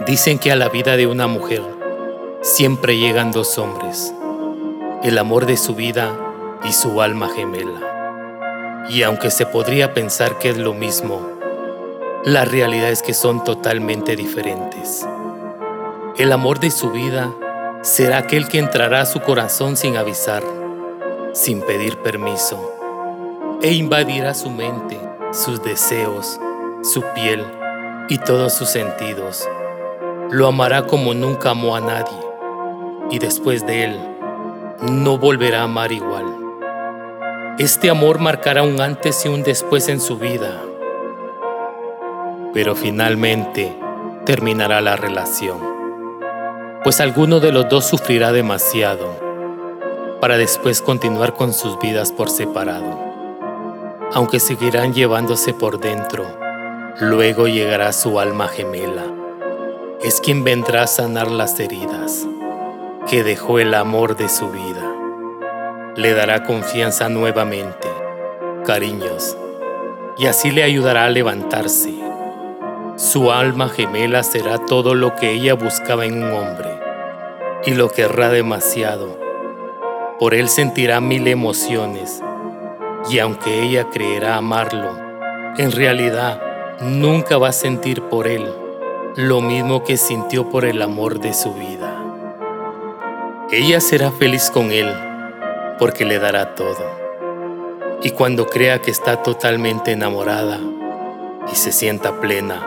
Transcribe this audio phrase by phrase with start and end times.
[0.00, 1.62] Dicen que a la vida de una mujer
[2.40, 4.12] siempre llegan dos hombres,
[5.04, 6.10] el amor de su vida
[6.64, 8.88] y su alma gemela.
[8.88, 11.20] Y aunque se podría pensar que es lo mismo,
[12.24, 15.06] la realidad es que son totalmente diferentes.
[16.16, 17.30] El amor de su vida
[17.82, 20.42] será aquel que entrará a su corazón sin avisar,
[21.32, 22.72] sin pedir permiso,
[23.60, 24.98] e invadirá su mente,
[25.32, 26.40] sus deseos,
[26.82, 27.44] su piel
[28.08, 29.46] y todos sus sentidos
[30.30, 32.18] lo amará como nunca amó a nadie
[33.10, 34.00] y después de él
[34.80, 36.24] no volverá a amar igual.
[37.58, 40.62] Este amor marcará un antes y un después en su vida,
[42.54, 43.78] pero finalmente
[44.24, 45.58] terminará la relación,
[46.82, 49.14] pues alguno de los dos sufrirá demasiado
[50.20, 52.98] para después continuar con sus vidas por separado,
[54.14, 56.24] aunque seguirán llevándose por dentro,
[57.00, 59.21] luego llegará su alma gemela
[60.02, 62.26] es quien vendrá a sanar las heridas
[63.08, 64.82] que dejó el amor de su vida.
[65.94, 67.86] Le dará confianza nuevamente,
[68.66, 69.36] cariños,
[70.18, 71.94] y así le ayudará a levantarse.
[72.96, 76.70] Su alma gemela será todo lo que ella buscaba en un hombre
[77.64, 79.16] y lo querrá demasiado.
[80.18, 82.20] Por él sentirá mil emociones
[83.08, 84.96] y aunque ella creerá amarlo,
[85.58, 86.42] en realidad
[86.80, 88.52] nunca va a sentir por él
[89.16, 91.92] lo mismo que sintió por el amor de su vida.
[93.50, 94.90] Ella será feliz con él
[95.78, 97.02] porque le dará todo.
[98.02, 100.58] Y cuando crea que está totalmente enamorada
[101.52, 102.62] y se sienta plena,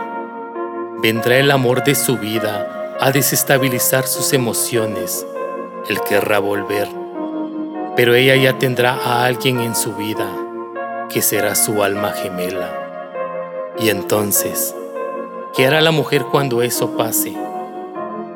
[1.02, 5.26] vendrá el amor de su vida a desestabilizar sus emociones.
[5.88, 6.88] Él querrá volver,
[7.96, 10.28] pero ella ya tendrá a alguien en su vida
[11.10, 12.70] que será su alma gemela.
[13.80, 14.76] Y entonces,
[15.56, 17.34] ¿Qué hará la mujer cuando eso pase?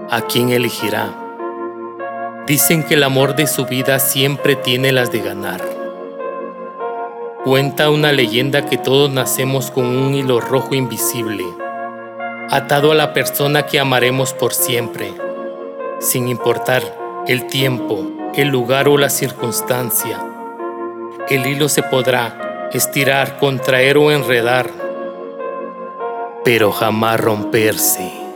[0.09, 1.15] ¿A quién elegirá?
[2.47, 5.61] Dicen que el amor de su vida siempre tiene las de ganar.
[7.45, 11.45] Cuenta una leyenda que todos nacemos con un hilo rojo invisible,
[12.49, 15.13] atado a la persona que amaremos por siempre,
[15.99, 16.83] sin importar
[17.27, 18.03] el tiempo,
[18.35, 20.19] el lugar o la circunstancia.
[21.29, 24.80] El hilo se podrá estirar, contraer o enredar
[26.45, 28.30] pero jamás romperse.